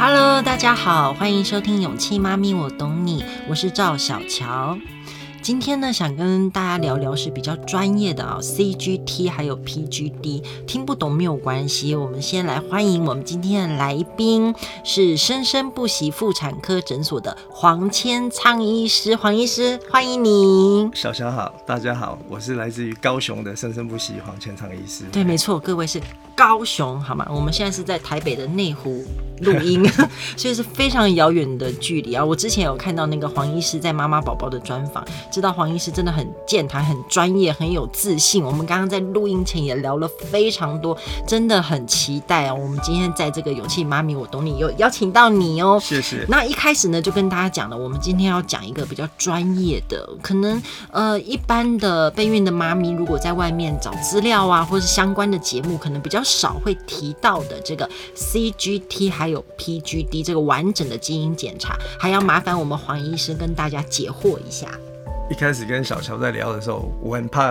[0.00, 4.78] Hello，大家好，欢迎收听《勇气妈咪我懂你》，我是赵小乔。
[5.48, 11.94] 今天呢，想跟大家聊聊是比较专业的啊、哦，CGT 还有 PGD，听不懂没有关系。
[11.94, 19.16] 我们先来欢迎我们今天的来宾，是生生不息妇产科诊所的黄千昌医师。
[19.16, 20.90] 黄医师，欢迎您。
[20.94, 25.04] 小乔好，大家好，我是来自于高雄的生生不息黄千昌医师。
[25.10, 25.98] 对，没错，各位是
[26.36, 27.26] 高雄，好吗？
[27.30, 29.02] 我们现在是在台北的内湖
[29.40, 29.82] 录音，
[30.36, 32.22] 所以是非常遥远的距离啊。
[32.22, 35.02] 我之前有看到那个黄医师在妈妈宝宝的专访。
[35.38, 38.42] 知道黄医师真的很健谈、很专业、很有自信。
[38.42, 42.58] 我们刚刚在录音前也聊了非常多，真的很期待哦！
[42.60, 45.78] 我们今天在这个勇气妈咪，我懂你，有邀请到你哦。
[45.80, 46.26] 谢谢。
[46.28, 64.66] 那一开始呢，就跟大家讲了，我们今天要讲一个比较专业的，可能呃一般的备孕的妈咪，如果在外面找资料啊，或是相关的节目，可能比较少会提到的这个 CGT 还有 PGD 这个完整的基因检查，还要麻烦我们黄医师跟大家解惑一下。
[65.30, 67.48] 一开始跟小乔在聊的时候，我很怕，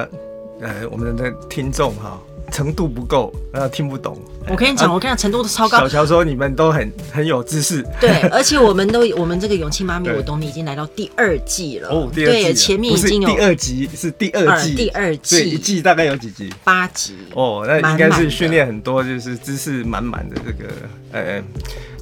[0.61, 2.19] 呃，我们的听众哈
[2.51, 4.17] 程度不够，呃，听不懂。
[4.49, 5.79] 我跟你讲，啊、我跟你讲，程度都超高。
[5.79, 7.85] 小乔说你们都很很有知识。
[7.99, 11.89] 对，而且我们都我们这个勇气妈咪，我懂你已经来到第二季了。
[11.89, 12.43] 哦，第二季。
[12.43, 15.35] 对，前面已经有第二集是第二季，第二季。
[15.35, 16.51] 对，一季大概有几集？
[16.63, 17.15] 八集。
[17.35, 20.73] 哦，那应该是训练很多，就是知识满满的这个
[21.11, 21.43] 呃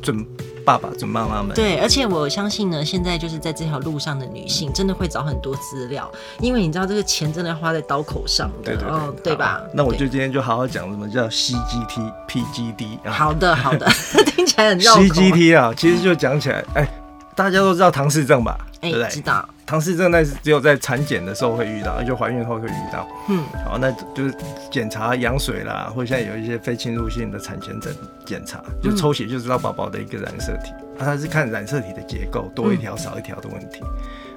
[0.01, 0.25] 准。
[0.66, 9.61] 爸爸准妈妈们对，而且我相信呢，现在就是在这条路上的女性，真的会找很多资料，因为你知道这个钱真的要花在刀口上的，对对对，哦、对吧？
[9.73, 13.11] 那我就今天就好好讲什么叫 CGT、PGD 啊。
[13.11, 13.88] 好的，好的，
[14.36, 15.02] 听起来很绕口。
[15.03, 16.89] CGT 啊，其实就讲起来，哎、欸，
[17.36, 18.58] 大家都知道唐氏症吧？
[18.81, 19.47] 哎、欸，知道。
[19.66, 23.08] 唐氏症那是只有在产检的时候会遇到，就怀孕后会遇到。
[23.30, 24.35] 嗯，好，那就是
[24.69, 27.93] 检查羊水啦，或者现在有一些非侵入性的产前诊
[28.23, 30.71] 检查，就抽血就知道宝宝的一个染色体。
[30.99, 33.81] 啊，它是看染色体的结构，多一条少一条的问题。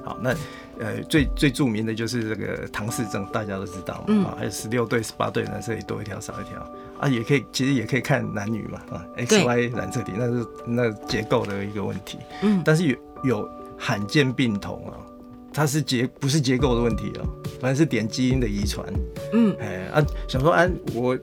[0.03, 0.31] 好，那
[0.81, 4.31] 呃最最著名的就是这个唐氏症，大家都知道嘛。
[4.31, 6.59] 啊，还有十六对、十八对染色体多一条少一条。
[6.99, 8.81] 啊，也可以，其实也可以看男女嘛。
[8.91, 12.19] 啊，X Y 染色体那是那结构的一个问题。
[12.43, 14.97] 嗯，但是有有罕见病童啊。
[15.59, 17.27] 它是结不是结构的问题哦，
[17.61, 18.87] 反正是点基因的遗传。
[19.33, 20.65] 嗯，哎啊，想说啊，
[20.95, 21.19] 我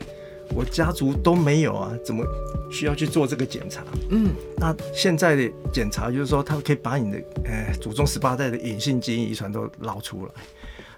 [0.53, 2.21] 我家族都没有啊，怎么
[2.69, 3.81] 需要去做这个检查？
[4.09, 10.31] 嗯，那现在的检查就是说，它可以把你的呃祖宗十八代的隐性基因遗传都捞出来。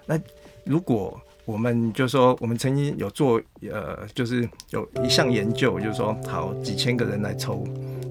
[0.08, 0.19] 那
[0.64, 3.40] 如果我们就说，我们曾经有做
[3.72, 7.64] 呃，就是有一项研究，就是说，好几千个人来抽，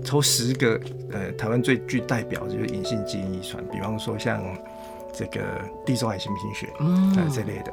[0.05, 4.41] 抽十个呃台湾最具代表就是隐性基因遗传，比方说像。
[5.17, 5.41] 这个
[5.87, 7.73] 地中海型贫血，嗯，这类的，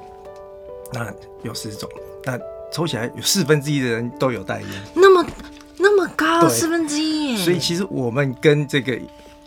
[0.94, 1.90] 那有四种，
[2.24, 2.40] 那
[2.72, 5.30] 抽起来有四分之一的人都有带烟，那么
[5.78, 8.98] 那么高，四分之一，所以其实我们跟这个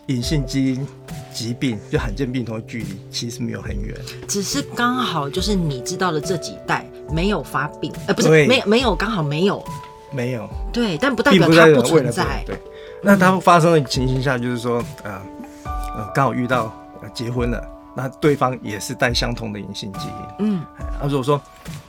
[0.05, 0.87] 隐性基因
[1.33, 3.95] 疾病就罕见病同的距离其实没有很远，
[4.27, 9.63] 只是刚好就是你知道的这几代没有发病，呃，不是没有没有刚好没有。
[10.09, 12.57] 没有，对，但不代表它不存在，对，
[13.03, 15.21] 那它发生的情形下就是说，呃，
[15.97, 16.73] 呃，刚好遇到
[17.13, 17.61] 结婚了。
[17.97, 21.41] 那对方也是带相同的隐性基因，嗯，啊，如果说，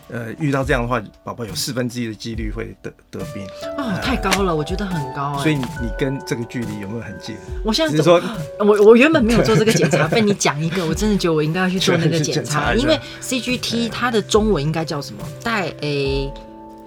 [0.08, 3.46] 呃，遇到这样的话，宝宝有四分之一的几率会得得病，
[3.76, 7.36] 哦，太高了，我觉得很高，所以你你跟这个距离有没有很近？
[7.62, 8.18] 我现在只是说，
[8.58, 15.22] 我我原本没有做这个检查， 被你讲一个，我真的觉得我应该要去做那个检查，因为 CGT 它的中文应该叫什么？
[15.44, 16.32] 带 A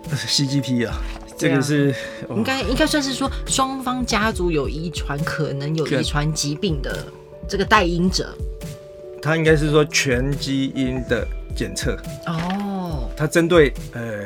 [0.10, 0.96] CGT 啊，
[1.38, 1.94] 这个是
[2.32, 7.06] 应该应该算是说双方家族有遗传，可能有遗传疾病的
[7.48, 8.36] 这个带因者。
[9.22, 11.96] 它应该是说全基因的检测
[12.26, 14.26] 哦，它针对呃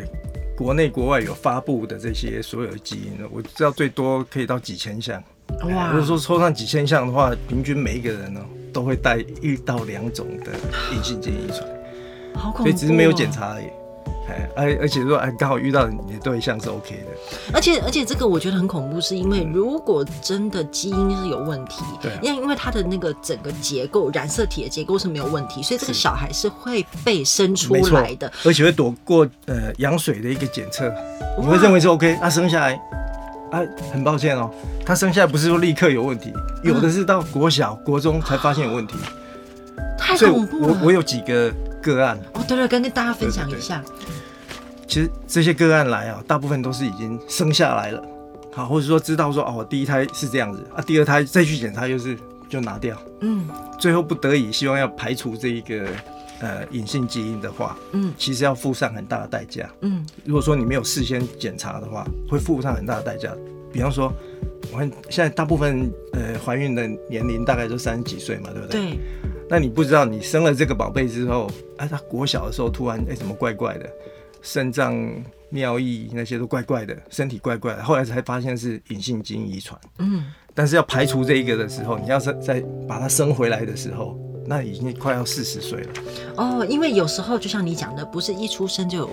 [0.55, 5.21] 国内国外有发布的这些所有的基因呢，我知道最多可以到几千项。
[5.63, 5.91] 哇！
[5.91, 8.39] 如果说抽上几千项的话，平均每一个人呢
[8.73, 10.51] 都会带一到两种的
[10.95, 11.59] 隐性基因遗传，
[12.33, 13.65] 好恐怖哦，所以只是没有检查而已。
[14.27, 17.51] 哎，而而且说，哎，刚好遇到你的对象是 OK 的。
[17.53, 30.91] 而且而且这个我觉得很恐怖，是因为如果真的基因是有问题，对，因为因为它的那个整个结构染色体的结构是没有问题，所以这个小孩是会被生出来的，而且会躲过呃羊水的一个检测，
[31.39, 32.73] 你会认为是 OK，他生下来
[33.51, 33.61] 啊，
[33.93, 34.49] 很抱歉哦，
[34.83, 36.33] 他生下来不是说立刻有问题，
[36.63, 38.95] 有的是到国小、国中才发现有问题，
[39.99, 40.67] 太恐怖了。
[40.81, 41.53] 我我有几个。
[41.85, 43.83] 个案哦，对，跟跟大家分享一下。
[43.87, 48.03] 对对对，其实这些个案来啊，大部分都是已经生下来了，
[48.53, 53.47] 好，或者说知道说哦，第一胎是这样子啊，第二胎再去检查又是就拿掉，嗯，
[53.79, 55.87] 最后不得已希望要排除这一个
[56.39, 63.31] 呃隐性基因的话，嗯，其实要付上很大的代价，嗯，如果说你没有事先检查的话，会付上很大的代价。
[63.73, 64.13] 比方说，
[64.71, 68.81] 我看现在大部分呃怀孕的年龄大概都三十几岁嘛，对不对？
[68.81, 68.99] 对。
[69.49, 73.89] 那你不知道你生了这个宝贝之后，哎、啊，他国小的时候突然哎、欸、怎么怪怪的，
[74.41, 75.07] 肾脏、
[75.49, 79.79] 尿液那些都怪怪的，身体怪怪的，后来才发现是隐性基因遗传。
[79.99, 80.25] 嗯。
[80.57, 85.89] 但是要排除这一个的时候，你要是再把它生回来的时候，那已经快要四十岁了。
[86.37, 89.09] 哦，因为有时候就像你讲的，不是一出生就有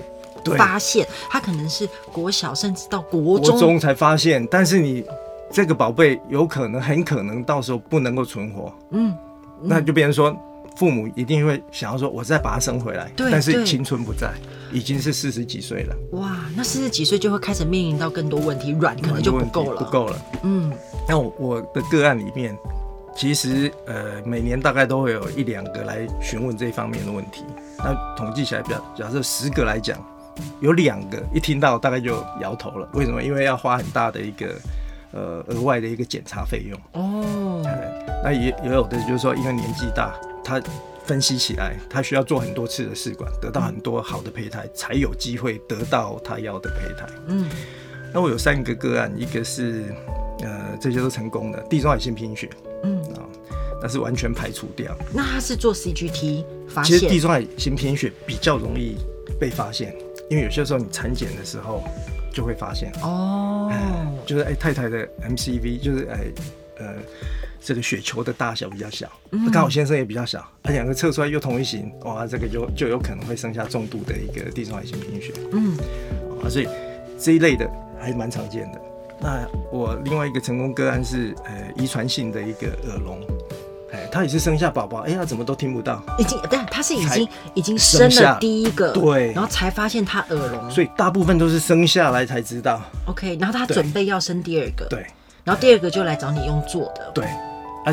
[0.56, 4.46] 发现，他可能是国小甚至到国中，国中才发现。
[4.46, 5.05] 但是你
[5.50, 8.73] 这个宝贝有可能很可能到时候不能够存活。
[8.93, 9.19] 嗯，嗯，
[9.64, 10.37] 那就变成说。
[10.75, 14.32] 父母一定会想要说，我再把他生回来，但是青春不在，
[14.73, 15.94] 已经是四十几岁了。
[16.12, 20.17] 哇，那四十几岁就会开始面临到更多问题，卵可能就不够了，不够了。
[20.44, 20.73] 嗯，
[21.06, 22.56] 那我我的个案里面，
[23.14, 27.44] 其实呃每年大概都会有一两个来询问这方面的问题。
[27.76, 30.03] 那统计起来，表假设十个来讲，
[30.61, 32.88] 有两个一听到大概就摇头了。
[32.94, 33.23] 为什么？
[33.23, 34.55] 因为要花很大的一个
[35.12, 36.81] 呃额外的一个检查费用。
[36.93, 37.62] 哦，
[38.23, 40.15] 那也也有的就是说，因为年纪大。
[40.45, 40.61] 他
[41.05, 47.07] 分析起来，他需要做很多次的试管，得到很多好的胚胎，才有机会得到他要的胚胎。
[47.29, 47.49] 嗯，
[48.13, 49.85] 那我有三个个案，一个是
[50.41, 52.51] 呃这些都成功的地中海性贫血，
[52.83, 53.23] 嗯啊，
[53.81, 54.93] 那是完全排除掉。
[55.15, 56.99] 那他是做 CGT 发现？
[56.99, 58.97] 其实地中海性贫血比较容易
[59.39, 59.95] 被发现，
[60.29, 61.85] 因为有些时候你产检的时候
[62.33, 62.93] 就会发现。
[63.01, 66.62] 哦，嗯、就是哎、欸、太太的 MCV 就是哎呃。
[66.79, 66.95] 呃
[67.61, 69.11] 这个雪球的大小比较小，
[69.53, 75.33] 刚好先生也比较小，他两个测出来又同一型，哇，这个就就有可能会生下重度的一个地中海型贫血。
[75.53, 75.77] 嗯，
[76.45, 76.69] 啊，所以
[77.19, 77.71] 这一类的
[78.01, 78.81] 还蛮常见的。
[79.21, 83.21] 那我另外一个成功个案是呃遗传性的一个耳聋，
[83.93, 92.83] 哎，他也是生下宝宝，哎，他怎么都听不到，已经，但他是已经已经生了第一个，对，然后才发现他耳聋，所以大部分都是生下来才知道。
[93.07, 95.07] OK，然后他准备要生第二个，对，
[95.44, 97.25] 然后第二个就来找你用做的，对。
[97.85, 97.93] 啊，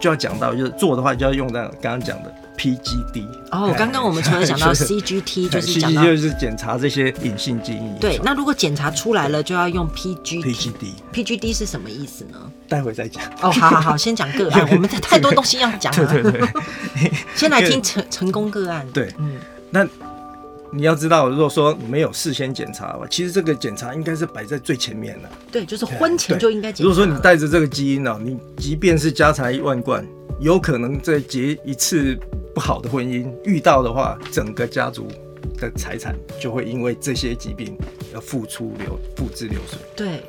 [0.00, 3.26] 就要讲到，就是做的话就要用到刚刚讲的 PGD。
[3.50, 7.92] 哦，刚刚我们除了讲到 CGT，就是讲到就是检查这些隐性基因。
[7.98, 10.40] 对，那如果检查出来了，就要用 PGD。
[10.44, 10.92] PGD。
[11.12, 12.38] PGD 是什么意思呢？
[12.68, 13.24] 待会再讲。
[13.40, 16.06] 哦，好好好，先讲个案， 我们太多东西要讲 了。
[16.06, 16.48] 对对对。
[17.34, 18.86] 先来听成成功个案。
[18.94, 19.36] 对，嗯，
[19.70, 19.84] 那。
[20.70, 25.28] 你要知道，如果说你没有事先检查其实这个检查应该是摆在最前面的。
[25.50, 26.82] 对，就是婚前就应该检查。
[26.84, 30.06] 如果说你带着这个基因呢，你即便是家财万贯，
[30.40, 32.18] 有可能在结一次
[32.54, 35.08] 不好的婚姻遇到的话，整个家族
[35.58, 37.76] 的财产就会因为这些疾病
[38.12, 39.78] 要付出流付之流水。
[39.96, 40.22] 对，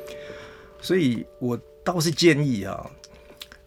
[0.80, 2.90] 所以我倒是建议啊。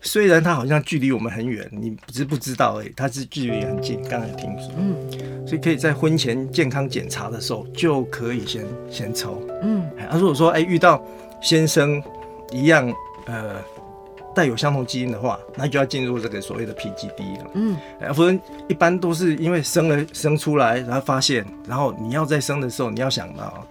[0.03, 2.81] 虽然它好像距离我们很远，你知不知道？
[2.81, 4.01] 哎，它是距离很近。
[4.09, 4.95] 刚才听说，嗯，
[5.47, 9.81] 所以可以在婚前健康检查的时候就可以先先抽，嗯。
[10.09, 11.01] 啊，如果说哎遇到
[11.41, 12.03] 先生
[12.51, 12.93] 一样
[13.25, 13.55] 呃
[14.35, 17.77] 带有相同基因的话，那就要进入这个所谓的 PGD 了，嗯。
[18.01, 23.65] 哎，否则一般都是因为生了生出来，然后发现，然后你要再生的时候，你要想到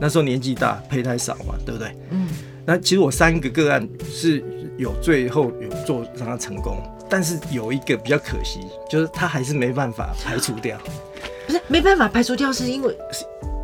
[0.00, 1.94] 那时候年纪大，胚胎少嘛，对不对？
[2.10, 2.26] 嗯。
[2.68, 4.44] 那其实我三个个案是。
[4.78, 10.78] 有最后有做让他成功，但是有一个比较可惜，就是他还是没办法排除掉。
[11.48, 12.96] 不是没办法排除掉，是因为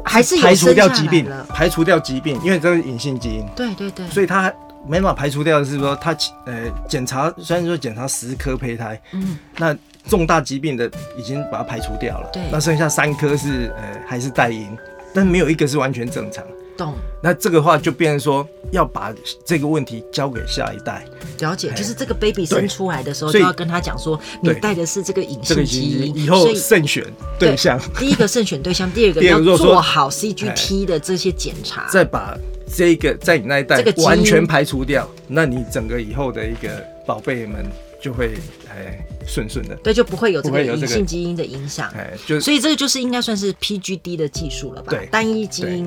[0.04, 3.46] 还是排除掉疾病，排除掉疾病，因为这是隐性基因。
[3.54, 4.08] 对对对。
[4.08, 4.52] 所以他
[4.88, 6.10] 没办法排除掉的是说他
[6.46, 9.72] 呃检查虽然说检查十颗胚胎，嗯，那
[10.08, 14.76] 重大疾病的已经把它排除掉了，对，那剩下三颗是呃还是带因，
[15.14, 16.44] 但没有一个是完全正常。
[16.76, 16.92] 懂，
[17.22, 21.06] 那这个话就变成说要把这个问题交给下一代。
[21.38, 27.04] 了解，就是这个 baby 生出来的时候就要跟他讲说，你带的是这个隐性基因，以后慎选
[27.38, 27.78] 对象。
[27.96, 32.36] 第一个慎选对象，第二个 要做好 CGT 的这些检查，再把
[32.74, 36.68] 这个在你那一代完全排除掉，那你整个以后的一个
[37.06, 37.64] 宝贝们
[38.02, 38.34] 就会
[38.68, 41.88] 哎顺顺的，对，就不会有这个隐性基因的影响。
[41.96, 44.90] 哎，就所以这个就是应该算是 PGD 的技术了吧？
[44.90, 45.84] 对，单一基因。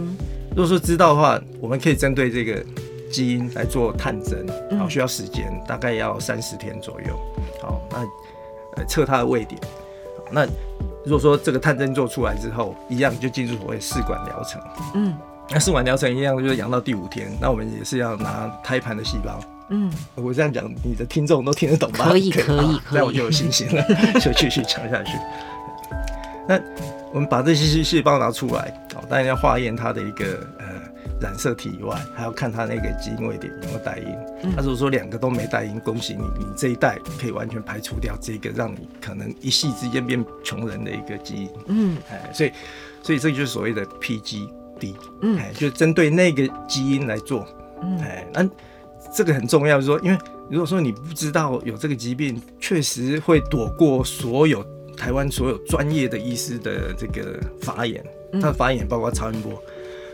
[0.52, 2.64] 如果说知道的话，我们可以针对这个
[3.12, 4.46] 基因来做探针，
[4.80, 7.20] 好，需要时间，大概要三十天左右。
[7.62, 8.00] 好，那
[8.78, 9.60] 呃测它的位点。
[10.32, 10.46] 那
[11.06, 14.62] 如果说这个探针做出来之后，一样就进入所谓试管疗程。
[14.96, 15.16] 嗯，
[15.50, 19.40] 那试管疗程一样就是养到第五天，那我们也是要拿胎盘的细胞。
[19.70, 22.10] 嗯，我这样讲，你的听众都听得懂吗？
[22.10, 22.80] 可以，可以，可以。
[22.92, 23.84] 那我就有信心了，
[24.20, 25.12] 就继续讲下去。
[26.48, 26.60] 那。
[27.14, 30.66] 我们把这些细胞拿出来，哦，当然要化验它的一个呃
[31.22, 34.06] 染色体以外，还要看它那个基因位点有没有带因。
[34.44, 41.50] 那、嗯、如果说两个都没带因，恭喜你，你这一代可以完全排除掉这个让你可能一夕之间变穷人的一个基因。
[41.68, 42.52] 嗯，哎，所以，
[43.02, 43.86] 所以这就是所谓的
[44.78, 44.96] PGD。
[45.22, 47.48] 嗯，哎，就针对那个基因来做，
[47.82, 48.50] 嗯，哎，那
[49.14, 50.18] 这个很重要，说因为
[50.50, 54.66] 如果说你不知道有这个疾病，确实会躲过所有
[54.96, 58.04] 台湾所有专业的医师的这个法眼，
[58.34, 59.62] 他的法眼包括超音波、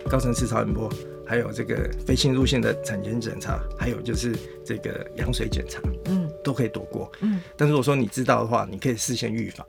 [0.09, 0.89] 高层次超音波。
[1.25, 7.39] 还有这个非侵入性的产前检查，还有就是这个羊水检查，嗯，都可以躲过，嗯。
[7.55, 9.65] 但如果说你知道的话，你可以事先预防。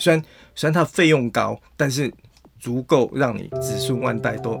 [0.00, 0.20] 虽然
[0.56, 2.12] 虽然它费用高，但是
[2.58, 4.58] 足够让你子孙万代都。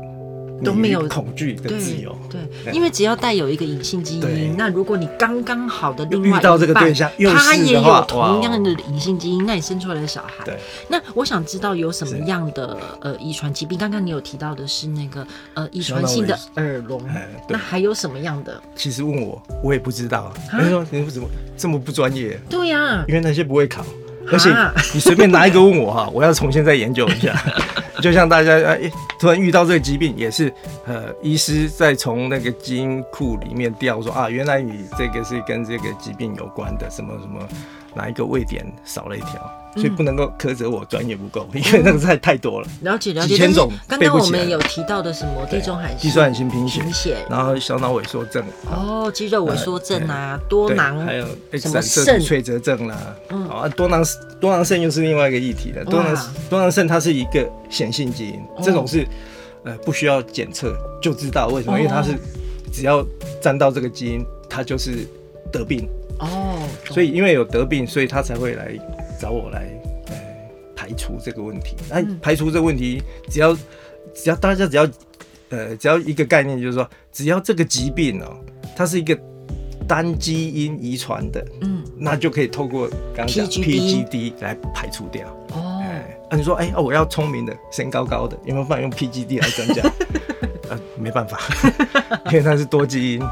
[0.64, 13.78] 都没有恐惧的自由，对，对，因为只要带有一个隐性基因，那如果你刚刚好的另外遇到这个对象，他也有同样的隐性基因，那你生出来的小孩，对，那我想知道有什么样的呃遗传疾病？
[13.78, 15.24] 刚刚你有提到的是那个
[15.54, 17.00] 呃遗传性的耳聋，
[17.48, 18.60] 那还有什么样的？
[18.74, 20.34] 其实问我，我也不知道。
[20.60, 22.36] 你说 你怎么这么不专业？
[22.50, 23.84] 对呀，因为那些不会考，
[24.32, 24.50] 而且
[24.94, 27.34] 你随便拿一个问我哈，我要重新再研究一下。
[28.00, 28.78] 就像大家哎，
[29.18, 30.52] 突然遇到这个疾病，也是
[30.86, 37.40] 呃，医师在从那个基因库里面调说啊，原来你这个是跟这个疾病有关的，什么什么
[37.94, 39.52] 哪一个位点少了一条。
[39.76, 43.28] 所以不能够苛责我专业不够， 因为那个太太多了，了解了解。
[43.28, 52.18] 几千种，刚刚我们有提到的什么地中海地中海型贫血，然后小脑萎缩症，哦，肌肉萎缩症啊，多囊，还有什么肾。
[52.18, 54.02] 脆折症啦，啊，多囊
[54.40, 55.84] 多囊肾又是另外一个议题了。
[55.84, 56.16] 多囊
[56.50, 59.06] 多囊肾它是一个显性基因，这种是
[59.64, 62.14] 呃不需要检测就知道为什么，因为它是
[62.72, 63.06] 只要
[63.40, 65.06] 沾到这个基因，它就是
[65.52, 65.86] 得病
[66.18, 66.58] 哦。
[66.86, 68.78] 所以因为有得病，所以他才会来。
[69.20, 69.66] 找我来，
[70.10, 70.14] 呃，
[70.76, 71.74] 排除这个问题。
[71.90, 73.52] 那排除这个问题，只要
[74.14, 74.88] 只要大家只要，
[75.48, 78.44] 呃，只要一个概念，就是说，只要这个疾病哦、喔，
[78.76, 79.18] 它是一个
[79.88, 85.26] 单基因遗传的，嗯，那就可以透过刚刚讲 PGD 来排除掉。
[85.54, 85.82] 哦，
[86.30, 89.82] 啊，你说，哎、我要聪明的，身高高的，有没有办法用 PGD 来增加？
[90.70, 91.40] 呃，没办法，
[92.30, 93.22] 因为它是多基因，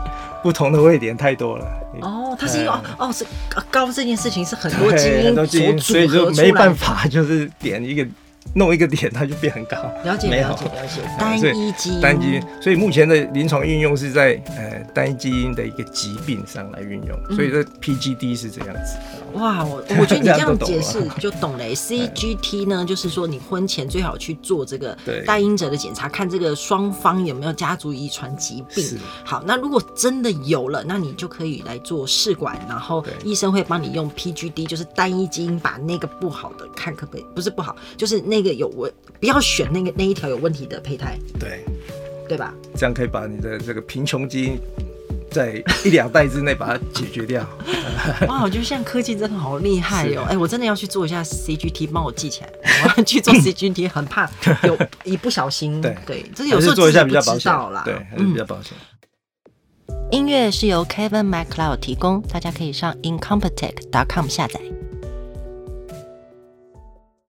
[0.47, 1.67] 不同的位点太多了。
[2.03, 3.27] 哦，它是因为哦哦是
[3.69, 8.07] 高这件事情是很多基因所组合所以就没办法，就是点一个。
[8.55, 9.77] 弄一个点，它就变很高。
[10.05, 11.03] 了解，了解，了解。
[11.19, 12.43] 单一基因，单基因。
[12.63, 17.35] 所以目前的临床运用是在呃单一基因的一个疾病上来运用。
[17.35, 18.99] 所以这 PGD 是这样子。
[19.35, 21.65] 哇，我我觉得你 这样解释就懂了。
[21.77, 28.99] CGT 呢，就是说你婚前最好去做这个带因者的检查，看这个双方有没有家族遗传疾病。
[29.25, 37.27] 好，那如果真的有了，那你就可以来做试管，然后医生会帮你用 PGD，就是单一基因把那个不好的看可不可以？
[37.35, 38.37] 不是不好，就是那个。
[38.37, 41.65] 那个有问，不要选那个那一条有问题的胚胎，对，
[42.29, 42.53] 对吧？
[42.77, 44.59] 这样可以把你的这个贫穷基因
[45.37, 47.47] 在一两代之内把它解决掉。
[48.27, 50.25] 哇，我觉得现在科技真的好厉害哦！
[50.27, 52.51] 哎、欸，我真的要去做一下 CGT，帮我记起来。
[52.85, 54.29] 我要去做 CGT，很怕
[54.63, 55.81] 有一不小心。
[55.81, 57.83] 对对，这有时候做一下比较保险啦。
[57.85, 58.73] 对，还是比较保险。
[60.11, 64.61] 音乐是由 Kevin MacLeod 提供，大家可以上 incompetech.com 下载。